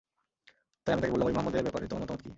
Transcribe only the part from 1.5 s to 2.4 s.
ব্যাপারে তোমার মতামত কী?